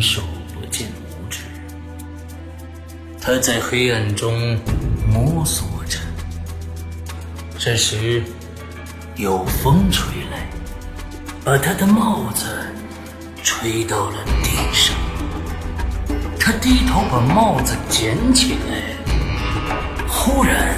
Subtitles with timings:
[0.00, 0.22] 手
[0.54, 1.40] 不见五指，
[3.20, 4.58] 他在黑暗中
[5.12, 5.98] 摸索着。
[7.58, 8.22] 这时，
[9.16, 10.48] 有风吹来，
[11.44, 12.46] 把他的帽子
[13.42, 14.96] 吹到了地上。
[16.38, 18.96] 他低头把帽子捡起来，
[20.08, 20.74] 忽然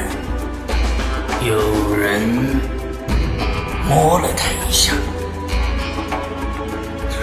[1.47, 2.20] 有人
[3.89, 4.93] 摸了他一下。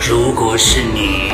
[0.08, 1.34] 如果是你，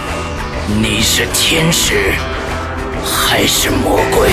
[0.79, 2.11] 你是天使
[3.03, 4.29] 还是魔鬼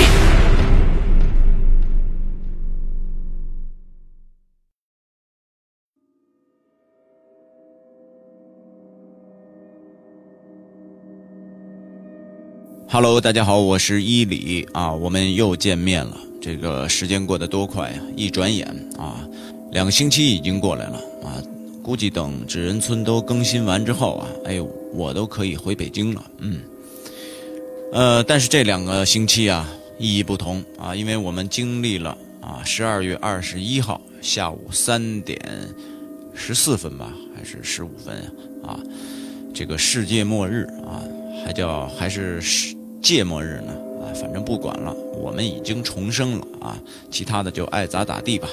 [12.88, 16.16] ？Hello，大家好，我是伊里啊，我们又见面了。
[16.40, 18.00] 这个时间过得多快呀！
[18.16, 18.66] 一转眼
[18.96, 19.26] 啊，
[19.72, 21.42] 两个星期已经过来了啊。
[21.82, 26.24] 估计等纸人村都更新完之后啊，哎呦，我都可以回北京了。
[26.38, 26.60] 嗯，
[27.92, 29.68] 呃，但是这两个星期啊，
[29.98, 35.38] 意义不同啊，因为我们经历了啊，十二月二十一号下午三点
[36.34, 38.16] 十四分吧，还是十五分
[38.62, 38.78] 啊？
[39.54, 41.02] 这个世界末日啊，
[41.44, 43.72] 还叫还是世界末日呢？
[44.00, 46.78] 啊，反正不管了，我们已经重生了啊，
[47.10, 48.48] 其他的就爱咋咋地吧。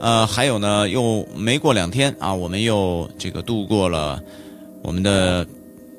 [0.00, 4.20] 呃，还有呢，又没过两天啊，我们又这个度过了
[4.82, 5.46] 我们的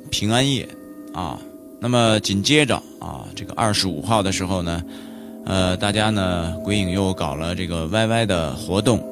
[0.10, 0.68] 平安夜
[1.14, 1.40] 啊。
[1.80, 4.82] 那么紧接着啊，这个二十五号的时候呢，
[5.46, 9.04] 呃，大家呢鬼影又搞了这个 YY 的活动。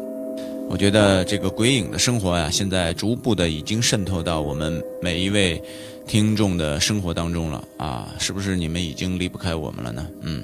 [0.70, 5.62] 我觉得这个鬼影的生活呀，现在逐步的已经渗透到我们每一位
[6.08, 8.16] 听众的生活当中了啊。
[8.20, 10.08] 是不是你们已经离不开我们了呢？
[10.22, 10.42] 嗯，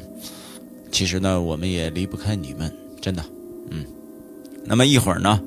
[0.91, 3.23] 其实呢，我们也离不开你们，真的，
[3.69, 3.85] 嗯。
[4.65, 5.39] 那么一会儿呢，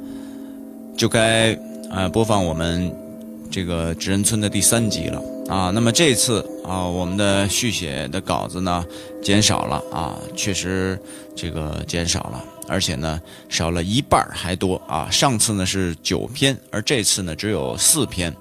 [0.97, 1.53] 就该
[1.91, 2.91] 啊播放我们
[3.51, 5.71] 这个纸人村的第三集了啊。
[5.75, 8.85] 那么这次啊，我们的续写的稿子呢
[9.23, 10.99] 减少了啊，确实
[11.35, 15.09] 这个减少了，而且呢少了一半还多啊。
[15.11, 18.35] 上次呢是九篇，而这次呢只有四篇。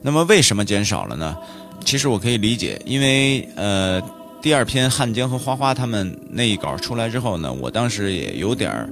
[0.00, 1.36] 那么为什么减少了呢？
[1.84, 4.00] 其实我可以理解，因为呃
[4.40, 8.88] 第二篇汉江和花花他们那一稿出来之后呢，我当时也有点儿。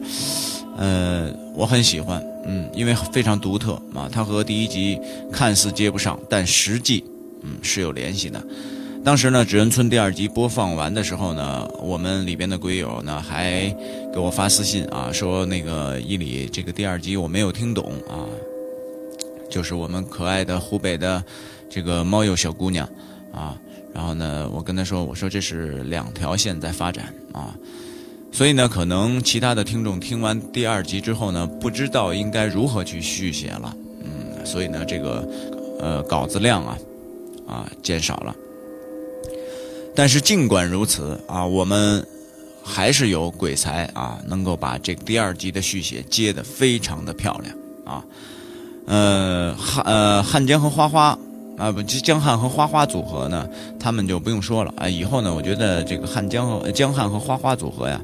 [0.76, 4.08] 呃，我很喜欢，嗯，因为非常独特啊。
[4.10, 4.98] 它和第一集
[5.30, 7.04] 看似接不上，但实际，
[7.42, 8.42] 嗯，是有联系的。
[9.04, 13.68] 当时呢，《纸人村》第二集播放完的时候呢，我们里边的鬼友呢还
[14.12, 18.24] 给我发私信啊，说那个伊里这个第二集我没有听懂啊，
[19.50, 21.22] 就是我们可爱的湖北的
[21.68, 22.88] 这个猫友小姑娘
[23.32, 23.58] 啊。
[23.92, 27.54] 然后呢，我跟她说，我说这是两条线在发展啊。
[28.32, 35.28] 所以呢，可能其他的听众听完第二集之后呢，不知道应该如何去续写了，嗯，所以呢，这个
[35.78, 36.78] 呃稿子量啊
[37.46, 38.34] 啊减少了。
[39.94, 42.04] 但是尽管如此啊，我们
[42.64, 48.02] 还是有鬼才啊，能够把这第二集的续写接得非常的漂亮啊。
[48.86, 51.16] 呃汉呃汉江和花花
[51.58, 54.88] 啊不江汉和花花组合呢，他们就不用说了啊。
[54.88, 58.00] 以后呢，我觉得这个汉江和江汉和花花组合呀。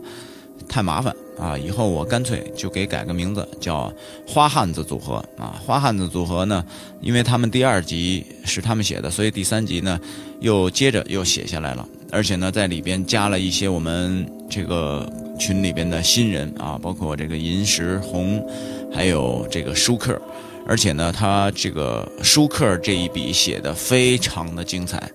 [0.69, 3.91] 太麻烦啊，以后我干脆就给改个名字，叫
[4.27, 5.57] 花汉子组合啊。
[5.65, 6.63] 花汉子组合呢，
[7.01, 9.99] 因为他们第二集是他们写的，所以第三集呢
[10.41, 18.47] 又接着又写下来了，而且呢在里边加了一些我们这个群里边的新人啊，包括这个银石红，
[18.93, 20.21] 还有这个舒克，
[20.69, 25.11] 而且呢他这个舒克这一笔写的非常的精彩。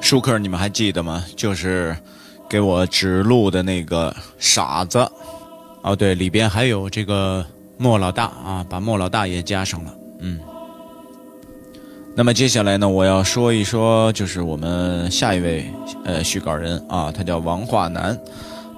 [0.00, 1.24] 舒克你们还记得吗？
[1.34, 1.96] 就是
[2.48, 4.98] 给我指路的那个傻子。
[5.82, 7.44] 哦，对，里边还有这个
[7.76, 9.94] 莫老大啊，把莫老大也加上了。
[10.20, 10.38] 嗯，
[12.14, 15.64] 那么接下来呢，我要说一说，就是我们下一位
[16.04, 18.16] 呃续稿人啊，他叫王化南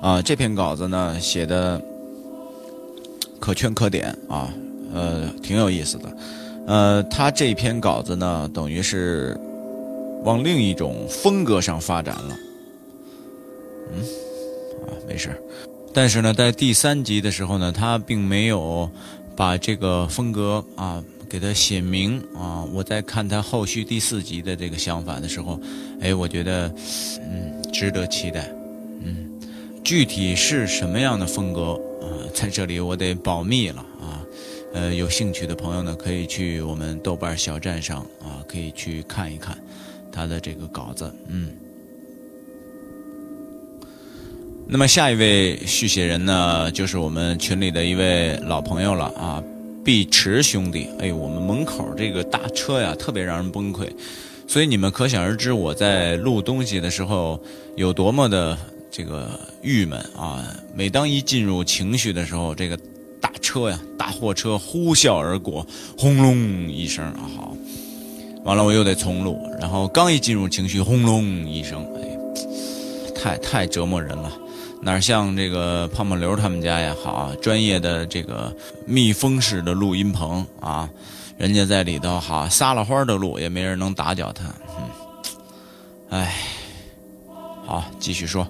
[0.01, 0.23] 啊。
[0.23, 1.81] 这篇稿子呢写的
[3.39, 4.53] 可圈可点啊，
[4.93, 6.17] 呃，挺有意思的。
[6.67, 9.37] 呃，他这篇稿子呢，等于是
[10.25, 12.37] 往另一种风格上发展了。
[13.93, 14.03] 嗯，
[14.85, 15.31] 啊，没事。
[15.93, 18.89] 但是呢，在第三集的时候呢，他并没有
[19.35, 22.65] 把这个风格啊给他写明啊。
[22.73, 25.59] 我在看他后续第四集的这个想法的时候，
[26.01, 26.73] 哎，我觉得
[27.23, 28.49] 嗯值得期待。
[29.03, 29.41] 嗯，
[29.83, 33.85] 具体是什么样的风格啊，在这里我得保密了。
[34.73, 39.59] 呃，有兴趣的朋友呢，可以去我们豆瓣小站上啊，可以去看一看
[40.13, 41.13] 他的这个稿子。
[41.29, 41.51] 嗯。
[44.69, 49.43] 那么下一位续写人呢，就是我们群里的一位老朋友了啊，
[49.85, 50.89] 碧池兄弟。
[51.01, 53.89] 哎，我们门口这个大车呀，特别让人崩溃，
[54.47, 57.43] 所以你们可想而知我在录东西的时候
[57.75, 58.57] 有多么的
[58.89, 59.29] 这个
[59.63, 60.57] 郁闷啊！
[60.73, 62.79] 每当一进入情绪的时候，这个
[63.21, 65.67] 大车呀，大货车呼啸而过，
[65.99, 66.37] 轰隆
[66.71, 67.57] 一声啊，好，
[68.45, 74.33] 完了我又得重录，然后刚一进入情绪，轰隆一声，哎，太太折磨人了。
[74.83, 76.97] 哪像这个胖胖刘他们家呀？
[77.03, 78.51] 好，专业的这个
[78.87, 80.89] 密封式的录音棚啊，
[81.37, 84.45] 人家在里头好撒了欢的录，也没人能打搅他。
[84.79, 84.89] 嗯，
[86.09, 86.35] 哎，
[87.67, 88.49] 好，继续说。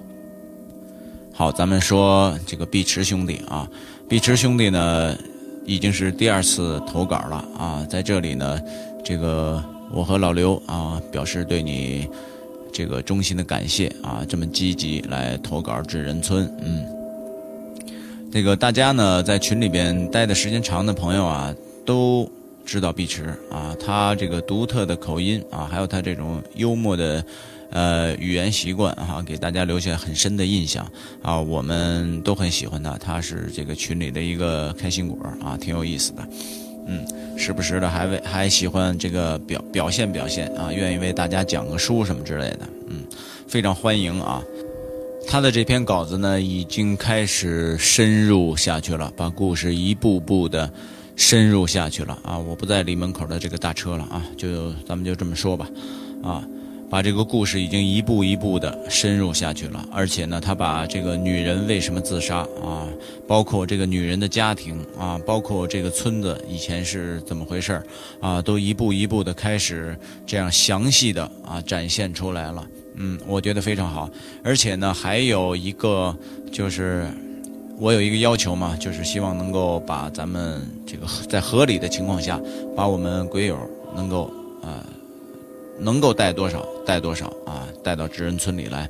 [1.33, 3.67] 好，咱们说这个碧池兄弟啊，
[4.11, 5.17] 碧池兄弟呢
[5.65, 8.59] 已经是第二次投稿了啊，在这里呢，
[9.05, 12.05] 这个我和老刘啊表示对你。
[12.73, 16.85] 这个衷心的感谢啊，这么积极来投稿至仁村，嗯，
[18.31, 21.53] 这个大家呢在群里边待的时间长的朋友啊，
[21.85, 22.29] 都
[22.65, 27.23] 知道碧池啊，他这个独特的口音啊，还有他这种幽默的
[27.71, 30.85] 呃语言习惯哈，给大家留下很深的印象
[31.21, 36.27] 啊，我们都很喜欢他，他是这个群里的一个开心果啊，挺有意思的。
[36.87, 37.05] 嗯，
[37.37, 43.03] 时不时的还为还喜欢这个表表现表现啊，愿意为大家讲个书什么之类的，嗯，
[43.47, 44.43] 非常欢迎啊。
[45.27, 50.69] 他的这篇稿子呢，已经开始深入下去了，把故事一步步的
[51.15, 52.37] 深入下去了啊。
[52.37, 55.69] 我不在离门口的这个大车了啊，就咱们就这么说吧，
[56.23, 56.43] 啊。
[56.91, 62.85] 把这个故事已经一步一步的深入下去了，而且呢，他把这个女人为什么自杀啊，
[63.25, 67.81] 包括这个女人的家庭啊，包括这个村子以前是怎么回事
[68.19, 69.97] 啊，都一步一步的开始
[70.27, 72.67] 这样详细的啊展现出来了。
[72.95, 74.09] 嗯，我觉得非常好。
[74.43, 76.13] 而且呢，还有一个
[76.51, 77.07] 就是
[77.79, 82.37] 我有一个要求嘛，就是希望能够把咱们这个在合理的情况下，
[82.75, 83.57] 把我们鬼友
[83.95, 84.25] 能够
[84.61, 84.83] 啊。
[85.81, 88.89] 能够带多少带多少啊，带到知恩村里来。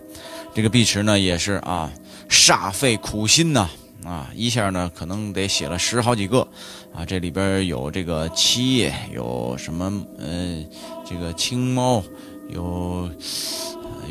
[0.53, 1.91] 这个碧池呢也是啊，
[2.29, 3.69] 煞费苦心呐
[4.03, 6.45] 啊，一下呢可能得写了十好几个
[6.93, 7.05] 啊。
[7.05, 10.63] 这里边有这个七叶，有什么呃，
[11.05, 12.03] 这个青猫，
[12.49, 13.09] 有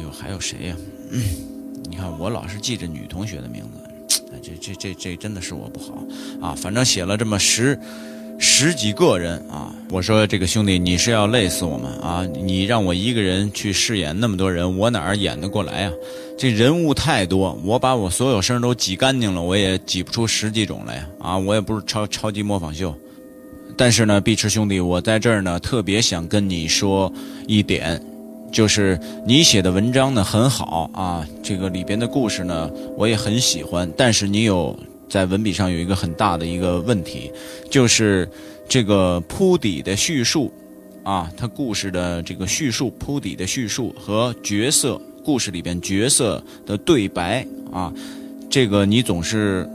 [0.02, 0.76] 有还有谁呀？
[1.84, 3.62] 你看我老是记着女同学的名
[4.08, 6.02] 字，这这这这真的是我不好
[6.40, 6.54] 啊。
[6.56, 7.78] 反正写了这么十。
[8.42, 9.70] 十几个人啊！
[9.90, 12.26] 我说这个兄弟，你是要累死我们啊！
[12.42, 15.92] 你让我一个人去饰演那么多人，我哪儿演得过来啊？
[16.38, 21.06] 这人物太多，我把我所有声都挤干净了，我也挤不出十几种来！
[21.20, 22.94] 啊，我也不是超超级模仿秀。
[23.76, 27.12] 但是呢，碧池兄弟，我在这儿呢，特别想跟你说
[27.46, 28.02] 一点，
[28.50, 34.74] 就是你写的文章呢很好啊，这个里边的故事呢我也很喜欢，但是你有。
[35.10, 37.32] 在文笔上有一个很大的一个问题，
[37.68, 38.26] 就是
[38.68, 40.52] 这个铺底的叙述，
[41.02, 47.92] 啊，它故事的这个叙述铺底的叙述和角色故事里边角色的对白啊，
[48.48, 49.68] 这个你总是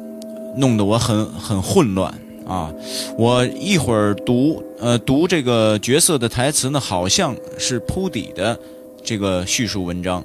[0.56, 2.10] 弄得我很很混乱
[2.48, 2.74] 啊。
[3.18, 8.58] 我一会儿读呃读这个角色的台词呢，好像是铺底的
[9.04, 10.24] 这个叙述文章，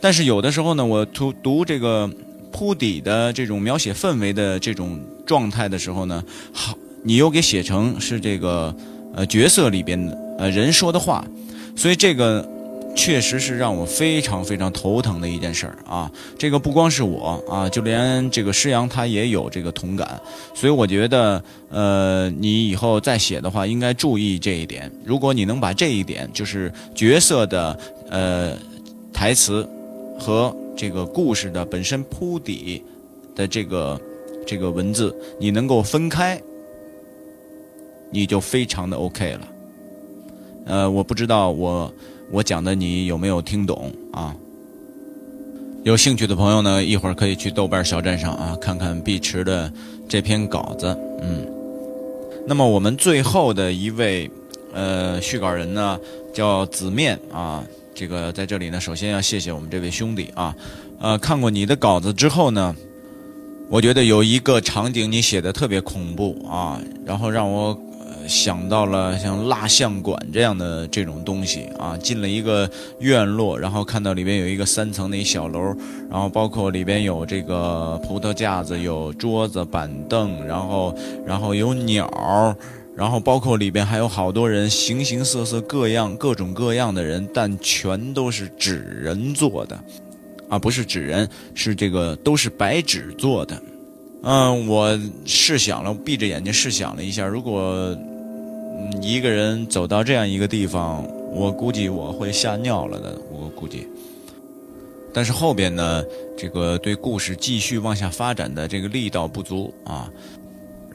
[0.00, 2.08] 但是有的时候呢，我读读这个。
[2.52, 6.22] 铺底的这种描写氛围的这种状态的时候呢，
[6.52, 8.74] 好，你又给写成是这个
[9.14, 11.24] 呃角色里边的呃人说的话，
[11.76, 12.46] 所以这个。
[12.98, 16.10] 确实是让我非常非常头疼的一件事儿啊！
[16.38, 20.18] 这个不光是我啊，就连这个施阳他也有这个同感，
[20.54, 24.90] 所以我觉得，呃，你以后再写的话，应该注意这一点。
[25.04, 28.56] 如果你能把这一点，就是角色的呃
[29.12, 29.68] 台词
[30.18, 32.82] 和这个故事的本身铺底
[33.34, 34.00] 的这个
[34.46, 36.40] 这个文字，你能够分开，
[38.10, 39.48] 你就非常的 OK 了。
[40.66, 41.92] 呃，我不知道我。
[42.32, 44.34] 我讲的你有没有听懂啊？
[45.84, 49.72] 有兴趣的朋友呢，一会儿可以去豆瓣小站上啊，看看碧池的
[50.08, 50.86] 这篇稿子。
[51.22, 51.46] 嗯，
[52.44, 54.28] 那么我们最后的一位
[54.72, 56.00] 呃续稿人呢，
[56.34, 57.64] 叫子面啊。
[57.96, 60.54] 这个在这里呢，首先要谢谢我们这位兄弟啊。
[61.00, 62.76] 呃，看过你的稿子之后呢，
[63.70, 67.76] 我觉得有一个场景你写的特别恐怖啊，然后让我。
[68.28, 75.72] 想到了像蜡像馆这样的这种东西啊，进了一个院落，然后看到里边有一个三层的一小楼，
[76.10, 80.92] 然后包括里边有这个葡萄架子、有桌子板凳，然后
[81.24, 82.04] 然后有鸟，
[82.96, 89.78] 然后包括里边还有好多人，形形色色、各样各种各样的人，但全都是纸人做的，
[90.48, 93.62] 啊，不是纸人，是这个都是白纸做的。
[94.22, 97.96] 嗯，我试想了，闭着眼睛试想了一下，如果。
[99.00, 103.18] 一个人走到这样一个地方，我估计我会吓尿了的。
[103.32, 103.88] 我估计，
[105.14, 106.04] 但是后边呢，
[106.36, 110.10] 这个对故事继续往下发展的这个力道不足啊。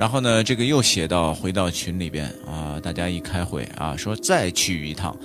[0.01, 5.15] 然后呢，这个又写到回到群里边啊，大家一开会啊，说再去一趟。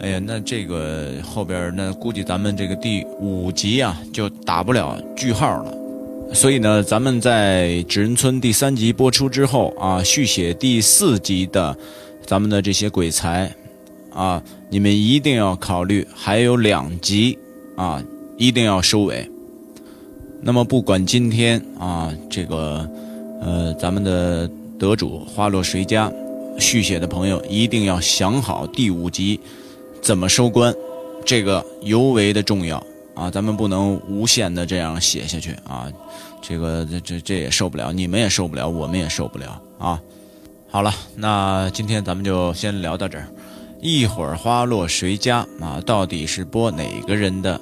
[0.00, 5.74] 哎呀，那这个后边那估计咱们这个第五集啊就打不了句号了。
[6.34, 11.74] 所以呢，咱们在《纸人村》第三集播出之后啊，续写第四集的
[12.26, 13.50] 咱们的这些鬼才
[14.12, 17.38] 啊，你们一定要考虑，还有两集
[17.76, 18.04] 啊，
[18.36, 19.26] 一定要收尾。
[20.42, 22.86] 那么，不管今天啊，这个
[23.40, 26.12] 呃，咱们的得主花落谁家
[26.58, 29.38] 续写的朋友，一定要想好第五集
[30.02, 30.74] 怎么收官，
[31.24, 32.82] 这个尤为的重要。
[33.14, 35.90] 啊，咱们不能无限的这样写下去啊，
[36.40, 40.00] 这个这这这也受不了，你们也受不了，我们也受不了啊。
[40.70, 43.26] 好了，那今天咱们就先聊到这儿，
[43.80, 45.82] 一会儿花落谁家啊？
[45.84, 47.58] 到底是播哪个人的《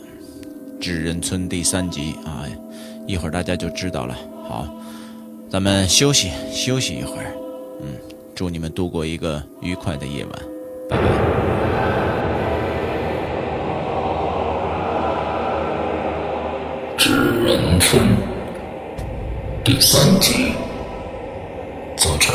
[0.78, 2.44] 纸人村》第三集啊？
[3.06, 4.14] 一会儿大家就知道了。
[4.46, 4.68] 好，
[5.48, 7.32] 咱们休息休息一会儿，
[7.80, 7.94] 嗯，
[8.34, 10.32] 祝你们度过一个愉快的夜晚，
[10.90, 11.04] 拜拜。
[16.98, 18.02] 纸人村。
[19.64, 20.52] 第三集，
[21.96, 22.32] 作者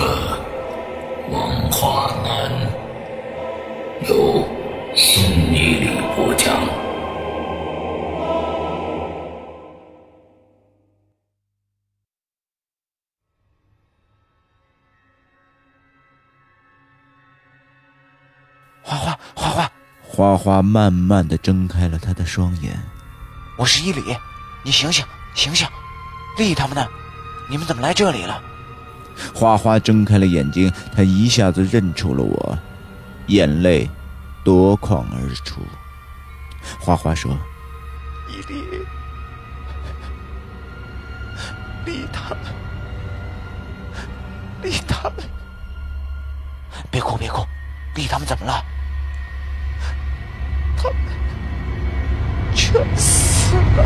[1.30, 2.50] 王华南，
[4.08, 4.31] 由
[20.22, 22.80] 花花花慢慢的睁开了他的双眼，
[23.58, 24.16] 我是伊礼。
[24.62, 25.68] 你醒醒，醒醒！
[26.38, 26.88] 丽他们呢？
[27.50, 28.40] 你们怎么来这里了？
[29.34, 32.56] 花花睁开了眼睛，他一下子认出了我，
[33.30, 33.90] 眼泪
[34.44, 35.60] 夺眶而出。
[36.80, 37.36] 花花说
[38.30, 38.62] ：“伊丽，
[41.84, 42.38] 丽他们，
[44.62, 45.16] 丽他们，
[46.92, 47.44] 别哭别哭，
[47.96, 48.64] 丽他们怎么了？
[52.72, 53.86] 全死了。”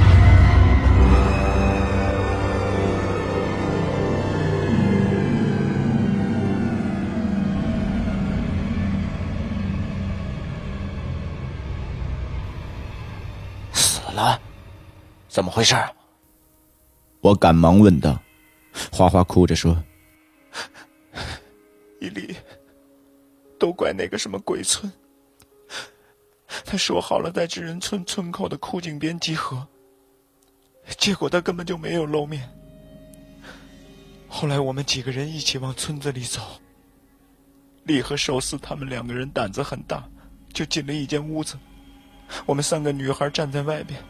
[14.15, 14.39] 了，
[15.27, 15.75] 怎么回事？
[17.19, 18.17] 我赶忙问道。
[18.91, 19.83] 花花哭着说
[21.99, 22.35] ：“伊犁，
[23.59, 24.89] 都怪那个什么鬼村。
[26.63, 29.67] 他说好了在纸人村村口的枯井边集合，
[30.97, 32.47] 结果他根本就没有露面。
[34.27, 36.41] 后来我们几个人一起往村子里走，
[37.83, 40.03] 李和寿司他们两个人胆子很大，
[40.53, 41.57] 就进了一间屋子。”
[42.47, 44.03] 我们三个女孩站在外边。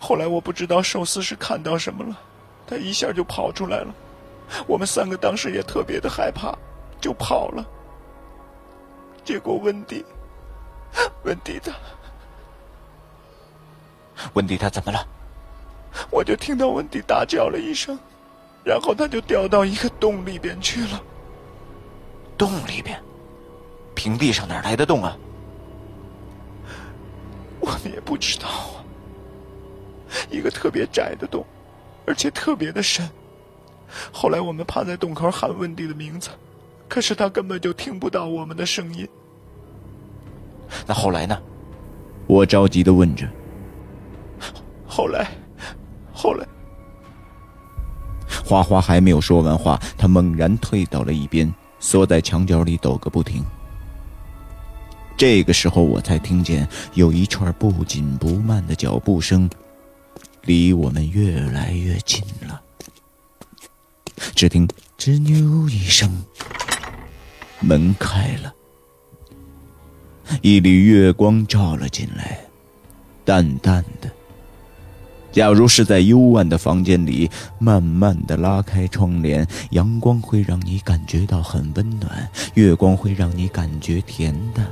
[0.00, 2.18] 后来我不知道寿司是看到什么了，
[2.66, 3.94] 他一下就跑出来了。
[4.66, 6.56] 我们三个当时也特别的害怕，
[6.98, 7.62] 就跑了。
[9.22, 10.02] 结果温迪，
[11.24, 11.72] 温迪他，
[14.34, 15.06] 温迪他怎么了？
[16.10, 17.98] 我就听到温迪大叫了一声，
[18.64, 21.02] 然后他就掉到一个洞里边去了。
[22.36, 23.02] 洞里边，
[23.94, 25.16] 平地上哪来的洞啊？
[27.60, 28.84] 我们也不知道啊。
[30.30, 31.44] 一个特别窄的洞，
[32.06, 33.08] 而且特别的深。
[34.12, 36.30] 后来我们趴在洞口喊温迪的名字，
[36.88, 39.08] 可是他根本就听不到我们的声音。
[40.86, 41.36] 那后来呢？
[42.26, 43.28] 我着急的问着。
[44.86, 45.28] 后来，
[46.12, 46.46] 后来，
[48.44, 53.44] 花花还没有说完话，他猛然退到了一边，缩在墙角里抖个不停。
[55.16, 59.48] 这个时候，我才听见有一串不紧不慢的脚步声，
[60.42, 62.60] 离我们越来越近了。
[64.34, 64.66] 只听
[64.98, 66.24] “吱扭”一声，
[67.60, 68.52] 门开了。
[70.42, 72.38] 一缕月光照了进来，
[73.24, 74.10] 淡淡的。
[75.32, 84.66] 假如是在幽暗的房间里，慢慢的拉开窗帘，阳光会让你感觉到很温暖，月光会让你感觉恬淡。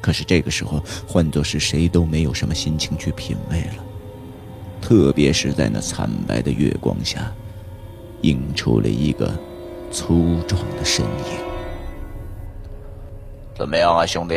[0.00, 3.84] 可是这个时候，换作是谁都没有什么心情去品味了。
[4.80, 7.32] 特别是在那惨白的月光下，
[8.20, 9.32] 映出了一个
[9.90, 11.38] 粗壮的身影。
[13.56, 14.34] 怎么样啊，兄弟？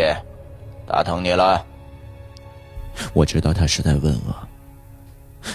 [0.91, 1.65] 打疼你了？
[3.13, 4.47] 我知道他是在问我。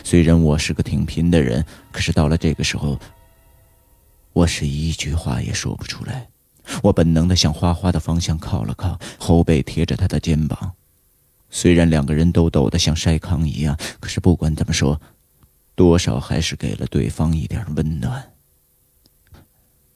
[0.03, 1.63] 虽然我是个挺贫的人，
[1.93, 2.99] 可是到了这个时候，
[4.33, 6.27] 我是一句话也说不出来。
[6.83, 10.73] 我本能的向花花的方向靠了靠，后背贴着他的肩膀。
[11.51, 14.99] 虽然两个人都抖得像筛糠一样，可是不管怎么说，
[15.75, 18.33] 多少还是给了对方一点温暖。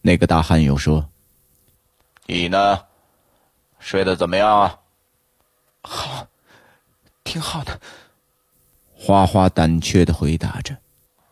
[0.02, 1.08] 那个大汉又说
[2.28, 2.78] ：“你呢？
[3.78, 4.76] 睡得怎么样啊？”
[5.82, 6.26] 好，
[7.24, 7.80] 挺好的。
[8.94, 10.76] 花花胆怯的回答着：“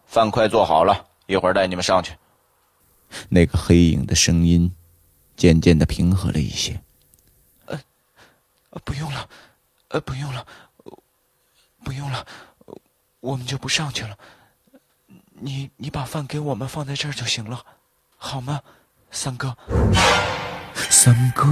[0.06, 2.16] 饭快做好了，一会儿带你们上去。”
[3.28, 4.74] 那个黑影的声音
[5.36, 6.80] 渐渐的平和了一些。
[7.66, 7.78] “呃，
[8.84, 9.28] 不用了，
[9.88, 10.46] 呃，不用了，
[11.84, 12.26] 不用了，
[13.20, 14.16] 我们就不上去了。
[15.40, 17.64] 你你把饭给我们放在这儿就行了，
[18.16, 18.62] 好吗，
[19.10, 19.56] 三哥？”
[20.74, 21.46] 三哥。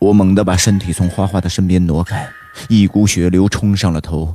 [0.00, 2.26] 我猛地把身体从花花的身边挪开，
[2.70, 4.34] 一股血流冲上了头。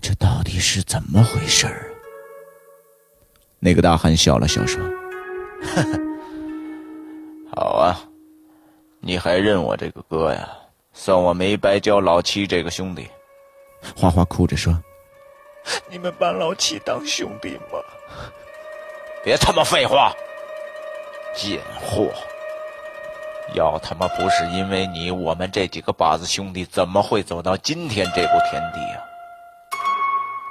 [0.00, 1.92] 这到底是怎么回事儿？
[3.60, 4.82] 那个大汉笑了笑说
[5.62, 6.00] ：“呵呵，
[7.54, 8.00] 好啊，
[9.00, 10.48] 你还认我这个哥呀？
[10.94, 13.06] 算我没白交老七这个兄弟。”
[13.94, 14.76] 花花哭着说
[15.90, 17.78] ：“你们把老七当兄弟吗？
[19.22, 20.12] 别他妈废话，
[21.34, 22.10] 贱货！”
[23.54, 29.04] 要他妈不是因为你，我们这几个靶子兄弟怎么会走到今天这步田地啊？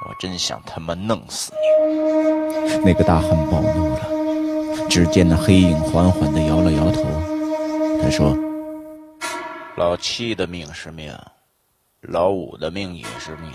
[0.08, 2.78] 我真想他妈弄死你！
[2.84, 7.04] 那个大汉暴怒了，只见那黑影缓缓地摇了摇头，
[8.02, 8.36] 他说
[9.76, 11.16] ：“老七的命是命，
[12.00, 13.52] 老五的命也是命，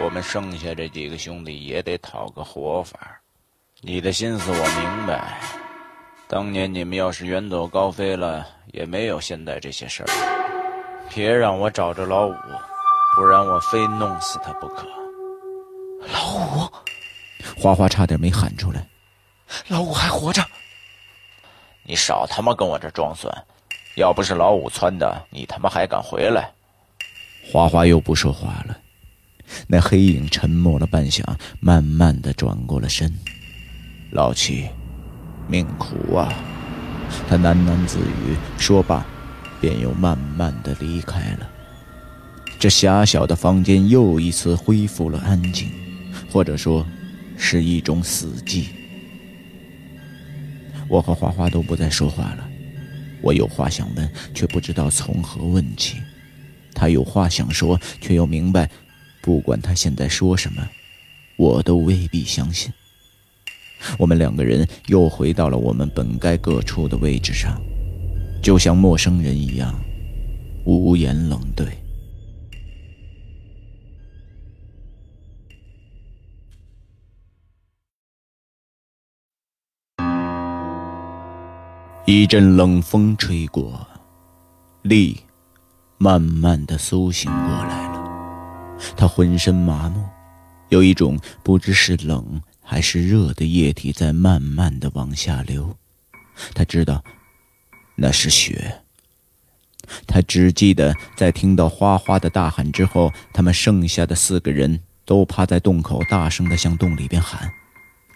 [0.00, 2.98] 我们剩下这几个兄弟也得讨个活法。
[3.80, 5.40] 你的心思我明白。”
[6.28, 10.08] 当年你们要是远走高飞了，也没有现在这些事儿。
[11.08, 12.34] 别让我找着老五，
[13.16, 14.86] 不然我非弄死他不可。
[16.12, 16.70] 老五，
[17.58, 18.86] 花花差点没喊出来。
[19.68, 20.44] 老五还活着？
[21.82, 23.34] 你少他妈跟我这装蒜！
[23.96, 26.52] 要不是老五撺的，你他妈还敢回来？
[27.50, 28.78] 花花又不说话了。
[29.66, 31.24] 那黑影沉默了半晌，
[31.58, 33.10] 慢慢的转过了身。
[34.10, 34.68] 老七。
[35.48, 36.32] 命苦啊！
[37.28, 39.04] 他喃喃自语，说罢，
[39.60, 41.48] 便又慢慢的离开了。
[42.58, 45.70] 这狭小的房间又一次恢复了安静，
[46.30, 46.86] 或者说，
[47.36, 48.66] 是一种死寂。
[50.88, 52.48] 我和花花都不再说话了。
[53.20, 55.96] 我有话想问，却不知道从何问起；
[56.74, 58.68] 他有话想说，却又明白，
[59.20, 60.68] 不管他现在说什么，
[61.36, 62.72] 我都未必相信。
[63.98, 67.60] 我们两个人又回到了我们本该各处的位置上，
[68.42, 69.74] 就像陌生人一样，
[70.64, 71.66] 无言冷对。
[82.06, 83.86] 一阵冷风吹过，
[84.80, 85.14] 丽
[85.98, 90.02] 慢慢的苏醒过来了，他浑身麻木，
[90.70, 92.40] 有一种不知是冷。
[92.70, 95.74] 还是热的液体在慢慢的往下流，
[96.52, 97.02] 他知道
[97.96, 98.82] 那是血。
[100.06, 107.50] 他只记得在听到哗哗的大喊之后，他们剩下的四个人都趴在洞口，大声的向洞里边喊。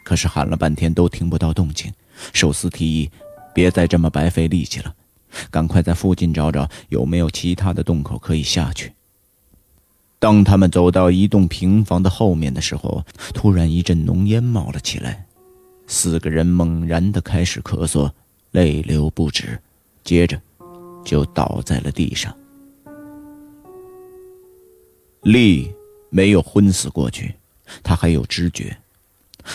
[0.04, 1.90] 可是喊了半天都听不到动静。
[2.34, 3.10] 寿司提议
[3.54, 4.94] ：“别再这么白费力气了，
[5.50, 8.92] 赶快在附近找找有没有其他的洞口可以下去。”
[10.22, 13.04] 当他们走到一栋平房的后面的时候，
[13.35, 15.26] 突然一阵浓烟冒了起来，
[15.88, 18.08] 四个人猛然的开始咳嗽，
[18.52, 19.58] 泪流不止，
[20.04, 20.40] 接着
[21.04, 22.32] 就倒在了地上。
[25.22, 25.68] 丽
[26.08, 27.35] 没有昏死过去，
[27.82, 28.76] 他还有知觉，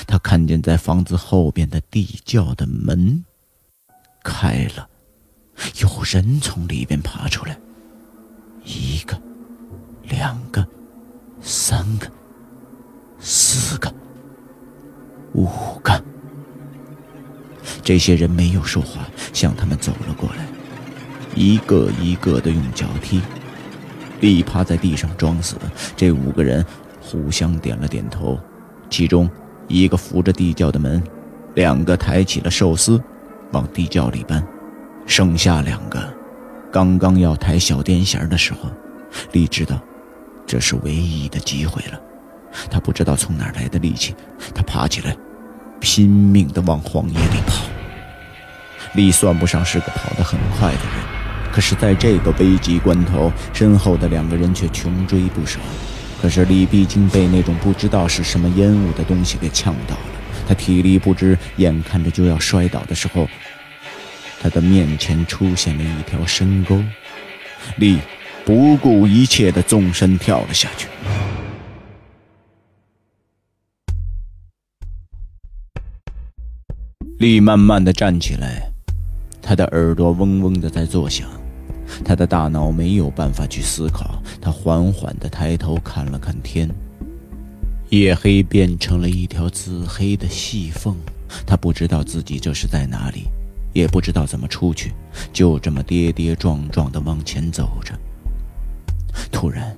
[0.05, 3.23] 他看见在房子后边的地窖的门
[4.21, 4.89] 开了，
[5.81, 7.57] 有人从里边爬出来，
[8.65, 9.26] 一个。
[10.09, 10.65] 两个，
[11.41, 12.07] 三个，
[13.19, 13.93] 四个，
[15.33, 15.47] 五
[15.83, 16.01] 个。
[17.83, 20.45] 这些人没有说话，向他们走了过来，
[21.35, 23.21] 一个一个的用脚踢。
[24.19, 25.57] 力趴在地上装死。
[25.95, 26.65] 这五个人
[27.01, 28.39] 互相点了点头，
[28.89, 29.29] 其中
[29.67, 31.03] 一个扶着地窖的门，
[31.53, 33.01] 两个抬起了寿司，
[33.51, 34.45] 往地窖里搬。
[35.05, 36.01] 剩下两个，
[36.71, 38.69] 刚刚要抬小电线的时候，
[39.33, 39.79] 力知道。
[40.47, 41.99] 这是唯一的机会了，
[42.71, 44.15] 他不知道从哪儿来的力气，
[44.55, 45.13] 他爬起来，
[45.81, 47.65] 拼命地往荒野里跑。
[48.93, 55.59] 力算不上是个跑得很快的人，可是在这个危急关头，身后的两个人却穷追不舍。
[56.21, 60.01] 可是力毕竟被那种不知道是什么烟雾的东西给呛到了，
[60.47, 63.27] 他体力不支，眼看着就要摔倒的时候，
[64.41, 66.81] 他的面前出现了一条深沟，
[67.75, 67.99] 力。
[68.47, 70.87] 不顾一切的纵身跳了下去。
[77.19, 78.71] 力慢慢的站起来，
[79.41, 81.27] 他的耳朵嗡嗡的在作响，
[82.05, 84.23] 他的大脑没有办法去思考。
[84.39, 86.69] 他缓缓的抬头看了看天，
[87.89, 90.95] 夜黑变成了一条紫黑的细缝。
[91.45, 93.27] 他不知道自己这是在哪里，
[93.73, 94.93] 也不知道怎么出去，
[95.33, 97.93] 就这么跌跌撞撞的往前走着。
[99.31, 99.75] 突然，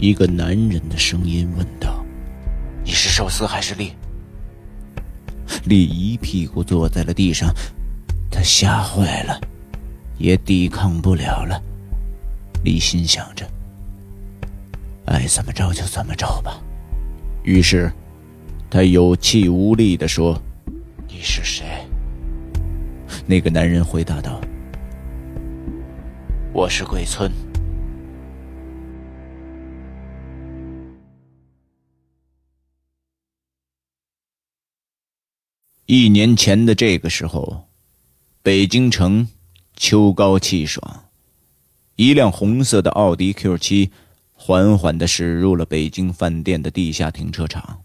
[0.00, 2.04] 一个男人的声音问道
[2.84, 3.92] ：“你是寿司还是力？”
[5.64, 7.52] 力一屁股坐在了地上，
[8.30, 9.40] 他吓坏了，
[10.18, 11.62] 也抵抗不了了。
[12.64, 13.46] 力心想着
[15.06, 16.60] ：“爱怎么着就怎么着吧。”
[17.44, 17.90] 于是，
[18.70, 20.40] 他有气无力地说
[21.08, 21.66] ：“你是谁？”
[23.26, 24.40] 那个男人回答道
[26.52, 27.30] ：“我是鬼村。”
[35.90, 37.64] 一年前的这个时候，
[38.42, 39.26] 北京城
[39.74, 41.06] 秋高气爽，
[41.96, 43.88] 一辆红色的奥迪 Q7
[44.34, 47.84] 缓缓地驶入了北京饭店的地下停车场。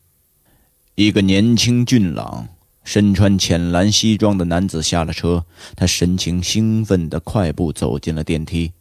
[0.95, 2.49] 一个年轻俊朗、
[2.83, 5.45] 身穿浅蓝西装的男子下了车，
[5.77, 8.73] 他神情兴奋地快步走进了电梯。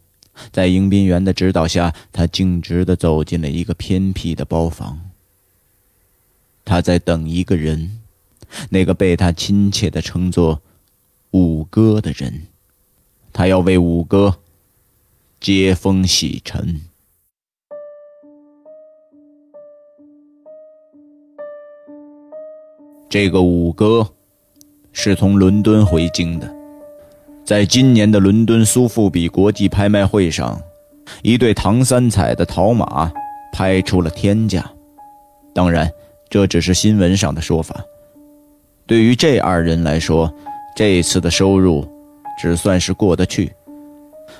[0.51, 4.99] 在迎宾员的指导下，他径直地走进了一个偏僻的包房。
[6.65, 8.02] 他在等一个人。
[8.69, 10.61] 那个被他亲切的称作
[11.31, 12.47] “五哥”的人，
[13.31, 14.35] 他要为五哥
[15.39, 16.81] 接风洗尘。
[23.09, 24.07] 这个五哥
[24.91, 26.51] 是从伦敦回京的，
[27.45, 30.59] 在今年的伦敦苏富比国际拍卖会上，
[31.21, 33.11] 一对唐三彩的陶马
[33.51, 34.67] 拍出了天价。
[35.53, 35.91] 当然，
[36.27, 37.85] 这只是新闻上的说法。
[38.85, 40.31] 对于这二人来说，
[40.75, 41.87] 这次的收入
[42.39, 43.51] 只算是过得去。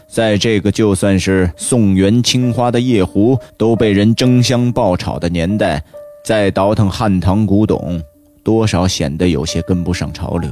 [0.07, 5.83] 在这个就算是宋元青花的夜壶都被人争相爆炒的年代，
[6.25, 8.01] 再倒腾汉唐古董，
[8.43, 10.49] 多少显得有些跟不上潮流。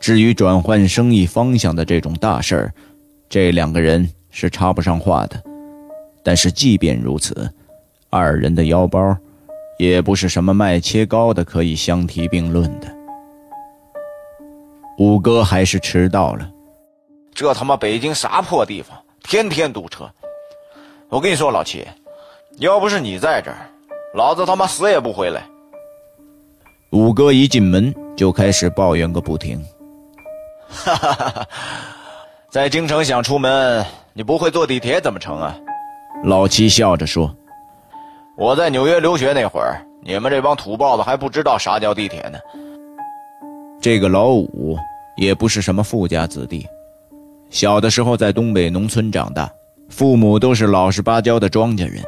[0.00, 2.72] 至于转换生意方向的这种大事儿，
[3.28, 5.40] 这两个人是插不上话的。
[6.22, 7.48] 但是即便如此，
[8.10, 9.16] 二人的腰包。
[9.78, 12.88] 也不是什么卖切糕的可以相提并论的。
[14.98, 16.50] 五哥还是迟到了，
[17.32, 20.10] 这他妈北京啥破地方，天天堵车。
[21.08, 21.86] 我跟你说，老七，
[22.58, 23.70] 要不是你在这儿，
[24.14, 25.42] 老子他妈死也不回来。
[26.90, 29.64] 五哥一进门就开始抱怨个不停。
[30.68, 31.46] 哈哈哈哈
[32.50, 35.56] 在京城想出门，你不会坐地铁怎么成啊？
[36.24, 37.32] 老七笑着说。
[38.38, 42.38] 我在纽约留学那会儿，你们这帮土包子还不知道啥叫地铁呢。
[43.80, 44.78] 这个老五
[45.16, 46.64] 也不是什么富家子弟，
[47.50, 49.50] 小的时候在东北农村长大，
[49.88, 52.00] 父母都是老实巴交的庄稼人。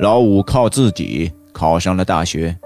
[0.00, 2.56] 老五靠自己考上了大学，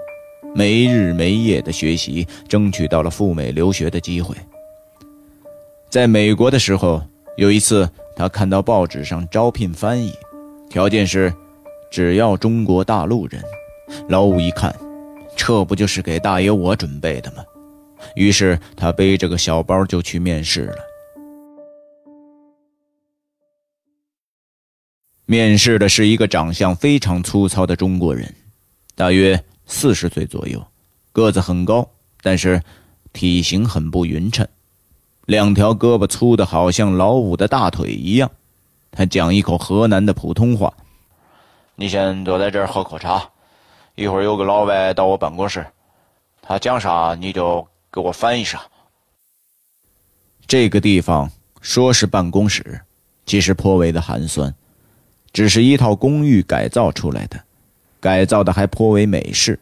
[0.55, 4.35] 没日没夜的学习，争取到了赴美留学的机会。
[5.91, 7.03] 在美国的时候，
[7.37, 10.11] 有一次他看到报纸上招聘翻译，
[10.71, 11.31] 条件是
[11.93, 13.39] 只要中国大陆人。
[14.09, 14.75] 老五一看，
[15.37, 17.45] 这不就是给大爷我准备的吗？
[18.15, 20.77] 于是他背着个小包就去面试了。
[25.27, 28.33] 面试的是一个长相非常粗糙的中国人，
[28.95, 30.65] 大约四十岁左右，
[31.11, 31.87] 个子很高，
[32.23, 32.59] 但是
[33.13, 34.47] 体型很不匀称，
[35.27, 38.31] 两条胳膊粗的好像老五的大腿一样。
[38.89, 40.73] 他讲一口河南的普通话
[41.75, 43.29] ：“你先坐在这儿喝口茶，
[43.95, 45.65] 一会儿有个老外到我办公室，
[46.41, 48.61] 他讲啥你就给我翻译啥。”
[50.45, 51.31] 这个地方
[51.61, 52.81] 说是办公室，
[53.25, 54.53] 其实颇为的寒酸。
[55.31, 57.43] 只是一套公寓改造出来的，
[57.99, 59.59] 改造的还颇为美式，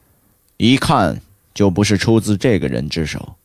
[0.57, 1.21] 一看
[1.53, 3.35] 就不是出自这个人之手。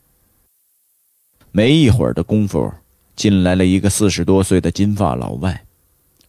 [1.52, 2.72] 没一会儿的功夫，
[3.14, 5.64] 进来了一个四十多岁的金发老外，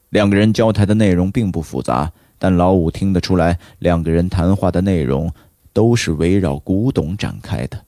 [0.09, 5.31] 两个人交谈的内容并不复杂，但老五听得出来，两个人谈话的内容
[5.73, 7.83] 都是围绕古董展开的。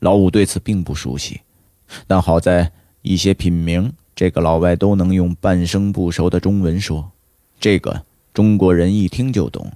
[0.00, 1.40] 老五对此并不熟悉，
[2.06, 3.92] 但好在一些品名。
[4.16, 7.10] 这个老外都能用半生不熟的中文说，
[7.58, 9.72] 这个中国人一听就懂。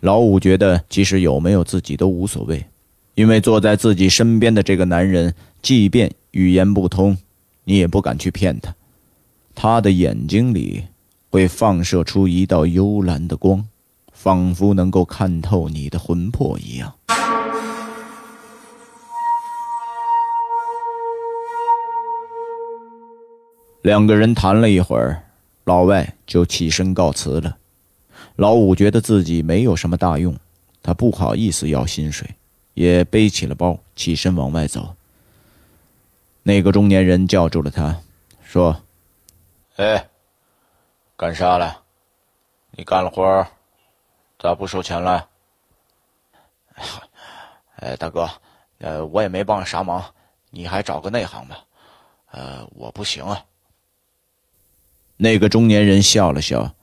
[0.00, 2.64] 老五觉得，即使有没有自己都无所谓，
[3.14, 7.18] 因为坐在自己身边的这个男人，即便语言不通，
[7.64, 8.72] 你也不敢去骗他。
[9.54, 10.84] 他的眼睛里
[11.32, 13.66] 会放射出一道幽蓝的光，
[14.12, 16.92] 仿佛能够看透你的魂魄一样。
[23.80, 25.24] 两个人谈了一会儿，
[25.64, 27.56] 老外就起身告辞了。
[28.36, 30.36] 老五觉得自己没有什么大用，
[30.82, 32.28] 他不好意思要薪水，
[32.74, 34.94] 也背起了包，起身往外走。
[36.42, 38.02] 那个中年人叫住了他，
[38.44, 38.82] 说
[39.76, 40.08] ：“哎，
[41.16, 41.82] 干啥了？
[42.72, 43.46] 你干了活
[44.38, 45.28] 咋不收钱了
[47.76, 48.28] ？”“哎，大哥，
[48.78, 50.04] 呃，我也没帮啥忙，
[50.50, 51.58] 你还找个内行吧。
[52.30, 53.44] 呃，我不行啊。”
[55.18, 56.74] 那个中年人笑了笑，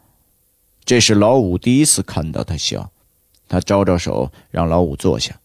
[0.85, 2.91] 这是老五第一次看到他笑。
[3.47, 5.35] 他招招手，让老五坐下，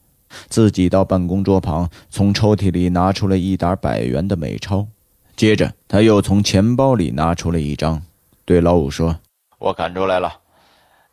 [0.49, 4.87] 自己到办公桌旁，从抽屉里拿出了一沓百元的美钞。
[5.35, 8.03] 接着，他又从钱包里拿出了一张，
[8.45, 9.17] 对老五说
[9.59, 10.33] ：“我看出来了，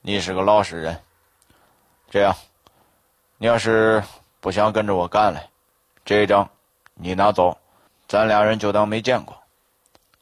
[0.02, 0.98] 你是个老实人。
[2.10, 2.36] 这样，
[3.38, 4.04] 你要是
[4.40, 5.42] 不想跟着我干了，
[6.04, 6.50] 这一张
[6.96, 7.58] 你拿走，
[8.08, 9.36] 咱俩人就当没见过。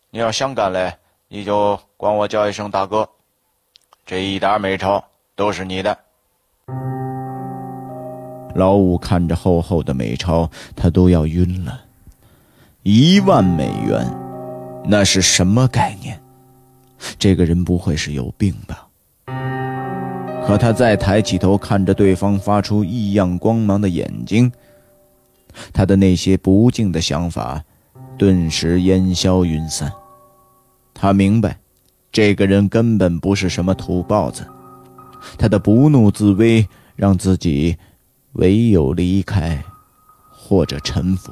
[0.10, 0.93] 你要想干嘞。”
[1.32, 3.08] 你就管我叫一声大哥，
[4.04, 5.95] 这一沓美钞都是你的。
[8.56, 11.82] 老五看着厚厚的美钞，他都要晕了。
[12.82, 14.12] 一万美元，
[14.84, 16.19] 那是什么概念？
[17.17, 18.88] 这个人不会是有病吧？
[20.45, 24.51] 可他再抬起头看着对方发出异样光芒的眼睛，
[25.71, 27.63] 他的那些不敬的想法
[28.17, 29.91] 顿时烟消云散。
[30.93, 31.57] 他明白，
[32.12, 34.45] 这个人根本不是什么土包子，
[35.38, 37.77] 他的不怒自威让自己
[38.33, 39.63] 唯有离开，
[40.29, 41.31] 或者臣服。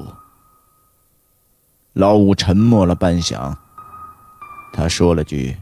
[1.94, 3.54] 老五沉默了半晌，
[4.72, 5.56] 他说了句：“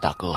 [0.00, 0.34] 大哥。”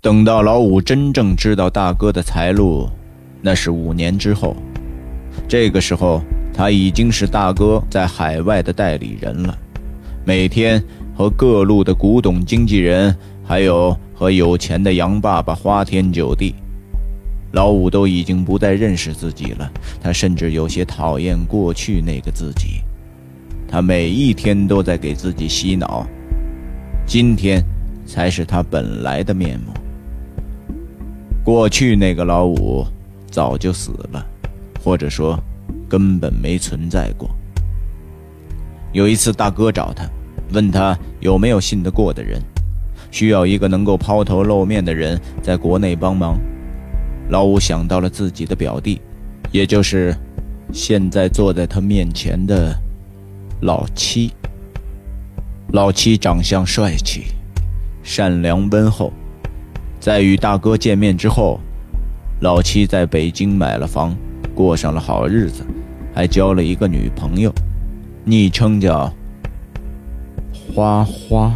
[0.00, 2.88] 等到老五真正知道大哥的财路，
[3.42, 4.56] 那是五年之后。
[5.48, 6.22] 这个时候，
[6.54, 9.58] 他已经是大哥在海外的代理人了，
[10.24, 10.80] 每天
[11.16, 16.54] 和各路的古董经纪人，还有和有钱的杨爸爸花天酒地。
[17.56, 22.82] 老五都已经不再认识自己了，他甚至有些讨厌过去那个自己。
[23.66, 26.06] 他每一天都在给自己洗脑，
[27.06, 27.64] 今天
[28.04, 29.72] 才是他本来的面目。
[31.42, 32.86] 过去那个老五
[33.30, 34.22] 早就死了，
[34.84, 35.42] 或者说
[35.88, 37.30] 根本没存在过。
[38.92, 40.06] 有一次，大哥找他，
[40.52, 42.38] 问他有没有信得过的人，
[43.10, 46.38] 需要一个能够抛头露面的人在国内帮忙。
[47.28, 49.00] 老五想到了自己的表弟，
[49.50, 50.16] 也就是
[50.72, 52.74] 现在坐在他面前的
[53.62, 54.32] 老七。
[55.72, 57.24] 老七长相帅气，
[58.02, 59.12] 善良温厚。
[59.98, 61.58] 在与大哥见面之后，
[62.40, 64.16] 老七在北京买了房，
[64.54, 65.66] 过上了好日子，
[66.14, 67.52] 还交了一个女朋友，
[68.24, 69.12] 昵称叫
[70.72, 71.52] 花花。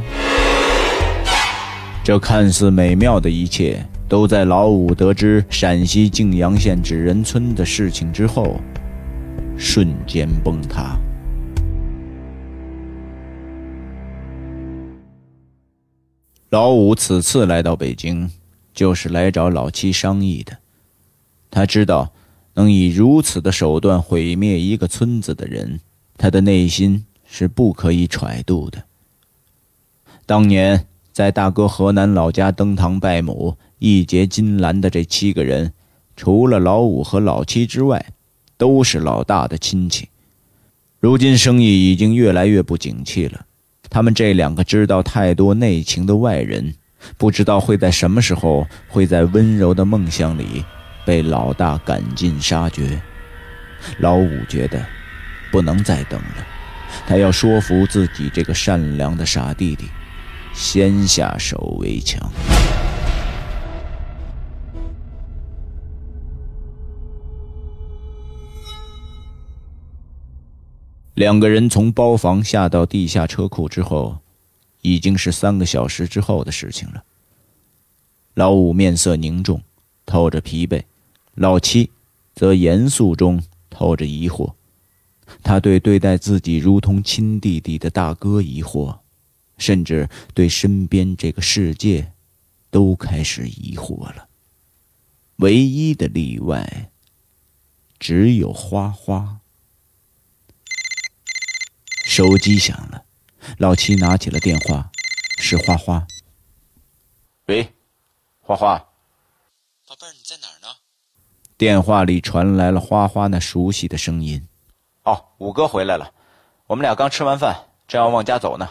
[2.02, 8.60] 这看似美妙的一切，都在老五得知陕西泾阳县纸人村的事情之后，
[9.56, 10.98] 瞬间崩塌。
[16.48, 18.28] 老五此次来到北京，
[18.74, 20.58] 就是来找老七商议的。
[21.48, 22.12] 他知道，
[22.54, 25.78] 能以如此的手段毁灭一个村子的人，
[26.18, 28.82] 他的内心是不可以揣度的。
[30.26, 35.72] 当年在大哥河南老家登堂拜母、义结金兰的这七个人，
[36.14, 38.06] 除了老五和老七之外，
[38.56, 40.08] 都是老大的亲戚。
[41.00, 43.46] 如今生意已经越来越不景气了。
[43.88, 46.74] 他们这两个知道太多内情的外人，
[47.16, 50.62] 不知道会在什么时候，会在温柔的梦乡里，
[51.06, 53.00] 被老大赶尽杀绝。
[53.98, 54.84] 老五觉得，
[55.50, 56.46] 不能再等了，
[57.06, 59.86] 他要说服自己这个善良的傻弟弟，
[60.52, 62.30] 先下手为强。
[71.14, 74.18] 两个人从包房下到地下车库之后，
[74.80, 77.04] 已经是三个小时之后的事情了。
[78.34, 79.60] 老五面色凝重，
[80.06, 80.82] 透着疲惫；
[81.34, 81.90] 老七
[82.34, 84.54] 则严肃中透着疑惑。
[85.42, 89.00] 他对对待自己如同亲弟弟的大哥疑惑，
[89.58, 92.12] 甚至对身边这个世界
[92.70, 94.28] 都开始疑惑了。
[95.36, 96.90] 唯一的例外，
[97.98, 99.39] 只有花花。
[102.10, 103.04] 手机响了，
[103.58, 104.90] 老七拿起了电话，
[105.38, 106.04] 是花花。
[107.46, 107.72] 喂，
[108.40, 108.76] 花花，
[109.86, 110.66] 宝贝儿，你在哪儿呢？
[111.56, 114.44] 电话里传来了花花那熟悉的声音。
[115.04, 116.12] 哦，五哥回来了，
[116.66, 118.68] 我们俩刚吃完饭，正要往家走呢。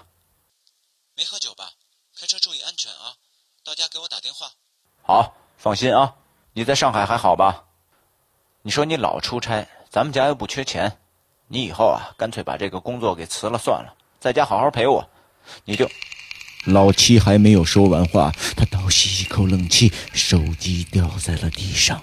[1.16, 1.72] 没喝酒吧？
[2.20, 3.16] 开车注意安全啊！
[3.64, 4.52] 到家给我打电话。
[5.02, 6.14] 好，放心啊。
[6.52, 7.64] 你在上海还好吧？
[8.64, 11.00] 你说你老出差，咱们家又不缺钱。
[11.52, 15.04] 你以后啊，干脆把这个工作给辞了算了，在家好好陪我。
[15.66, 15.90] 你就，
[16.66, 22.00] 老七还没有说完话，他倒吸一口冷气，手机掉在了地上，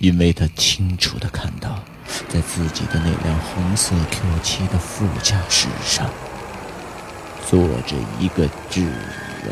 [0.00, 1.82] 因为他清楚的看到，
[2.28, 6.10] 在自己的那辆红色 Q7 的副驾驶上，
[7.48, 9.50] 坐着一个纸人。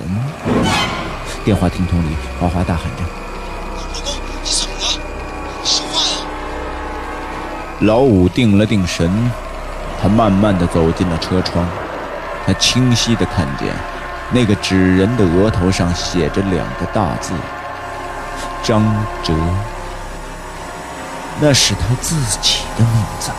[1.43, 3.22] 电话听筒里，花花大喊着。
[7.83, 9.11] 老五定了定神，
[10.01, 11.67] 他慢慢的走进了车窗，
[12.47, 13.75] 他清晰的看见，
[14.31, 17.35] 那个纸人的额头上写着两个大字：
[18.63, 18.85] 张
[19.25, 19.35] 哲。
[21.41, 23.33] 那是他自己的名字。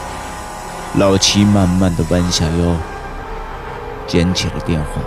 [0.96, 2.76] 老七慢慢的弯下腰，
[4.06, 5.02] 捡起了电话，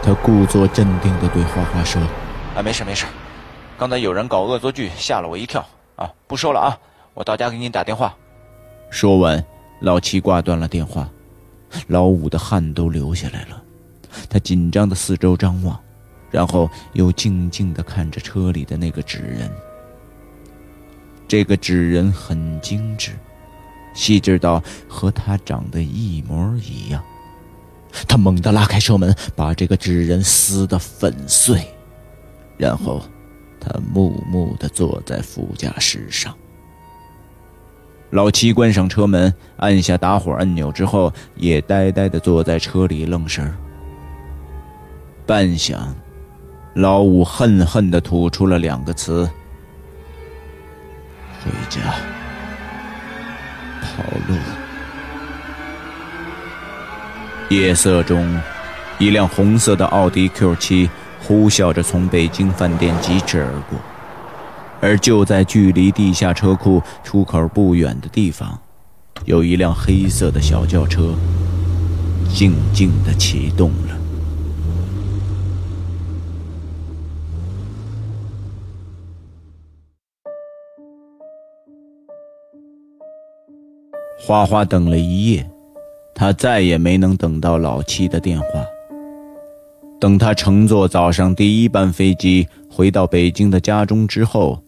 [0.00, 2.00] 他故作镇定的对花花说
[2.56, 3.04] ：“啊，没事没事，
[3.76, 5.64] 刚才有人搞恶作剧，吓了我一跳
[5.96, 6.08] 啊！
[6.28, 6.78] 不说了啊，
[7.14, 8.14] 我到家给你打电话。”
[8.94, 9.44] 说完，
[9.80, 11.10] 老七挂断了电话，
[11.88, 13.60] 老五的汗都流下来了。
[14.30, 15.76] 他紧张的四周张望，
[16.30, 19.50] 然后又静静的看着车里的那个纸人。
[21.26, 23.10] 这个纸人很精致，
[23.94, 27.02] 细致到和他长得一模一样。
[28.06, 31.66] 他猛地拉开车门，把这个纸人撕得粉碎，
[32.56, 33.02] 然后
[33.58, 36.32] 他木木的坐在副驾驶上。
[38.14, 43.52] 老七关上车门，按下打火按钮之后，也呆呆地坐在车里愣神儿。
[45.26, 45.74] 半晌，
[46.74, 49.28] 老五恨恨地吐出了两个词
[51.42, 51.80] ：“回家，
[53.82, 54.36] 跑路。”
[57.50, 58.40] 夜色中，
[59.00, 60.88] 一辆红色的奥迪 Q7
[61.20, 63.76] 呼啸着从北京饭店疾驰而过。
[64.84, 68.60] 而就在距离地下车库出口不远的地方，
[69.24, 71.14] 有一辆黑色的小轿车，
[72.28, 73.96] 静静地启动了。
[84.18, 85.50] 花花等了一夜，
[86.14, 88.46] 他再也没能等到老七的电话。
[89.98, 94.62] 等他乘坐早上第一班飞机回到北京的家中之后。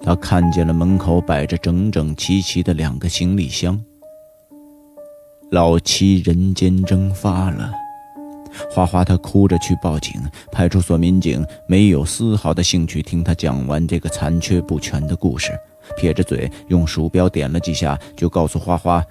[0.00, 3.80] 他看见了门口摆着整整齐齐的两个行李箱。
[5.50, 7.72] 老七人间蒸发了，
[8.70, 10.12] 花花他哭着去报警，
[10.50, 15.52] 派出所民警没有丝毫的兴趣听他讲完这个残缺不全的故事，
[15.96, 19.04] 撇着嘴用鼠标点了几下，就告诉花花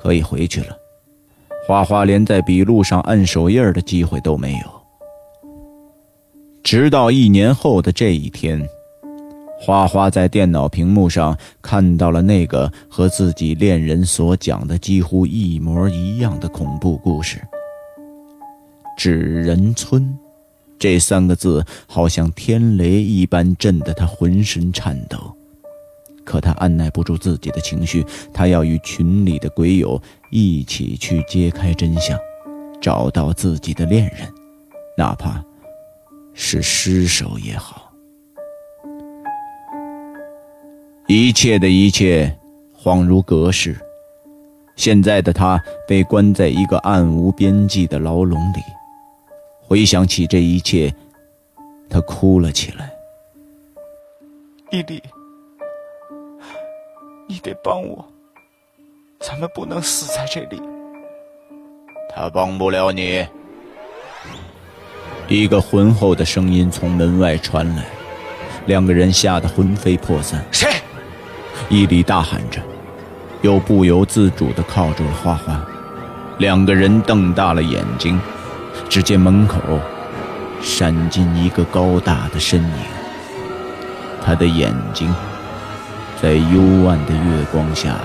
[0.00, 0.76] 可以回去了。
[1.66, 4.82] 花花连在笔录上按手印的机会都没有。
[6.62, 8.64] 直到一年后的这一天，
[9.64, 17.40] 花花在电脑屏幕上看到了那个和自己恋人所讲的几乎一模一样的恐怖故事。
[18.98, 20.18] 纸人村，
[20.80, 25.32] 这三个字好像天雷一般震得他浑身颤抖。
[26.24, 28.04] 可他按耐不住自己的情绪，
[28.34, 30.00] 他要与群里的鬼友
[30.32, 32.18] 一起去揭开真相，
[32.80, 34.28] 找到自己的恋人，
[34.98, 35.40] 哪怕
[36.34, 37.91] 是尸首也好。
[41.14, 42.34] 一切的一切，
[42.74, 43.76] 恍如隔世。
[44.76, 48.60] 现在的他被关在一个暗无边际的牢笼里，
[49.60, 50.90] 回想起这一切，
[51.90, 52.90] 他哭了起来。
[54.70, 55.02] 伊利。
[57.28, 58.02] 你得帮我，
[59.20, 60.58] 咱们不能死在这里。
[62.08, 63.26] 他帮不了你。
[65.28, 67.84] 一个浑厚的声音从门外传来，
[68.64, 70.42] 两个人吓得魂飞魄散。
[70.50, 70.72] 谁？
[71.68, 72.60] 伊里大喊着，
[73.40, 75.60] 又不由自主地靠住了花花。
[76.38, 78.20] 两个人瞪大了眼睛，
[78.88, 79.58] 只见门口
[80.60, 82.84] 闪进一个高大的身影，
[84.24, 85.14] 他的眼睛。
[86.20, 87.96] 在幽暗的月光下，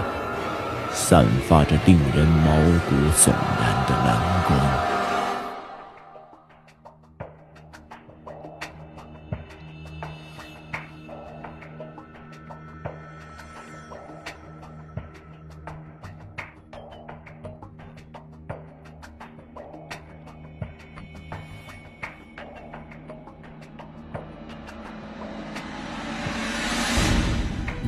[0.91, 2.51] 散发着令人毛
[2.89, 4.77] 骨悚然的蓝光。